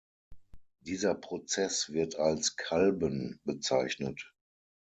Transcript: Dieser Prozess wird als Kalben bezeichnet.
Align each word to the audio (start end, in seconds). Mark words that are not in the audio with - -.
Dieser 0.79 1.13
Prozess 1.13 1.93
wird 1.93 2.15
als 2.15 2.55
Kalben 2.55 3.39
bezeichnet. 3.43 4.33